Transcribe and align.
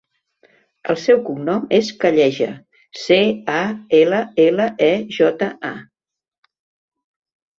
El 0.91 0.95
seu 1.01 1.19
cognom 1.25 1.65
és 1.79 1.89
Calleja: 2.03 2.47
ce, 3.01 3.19
a, 3.57 3.61
ela, 3.99 4.21
ela, 4.47 4.67
e, 4.89 4.91
jota, 5.19 5.51
a. 5.69 5.73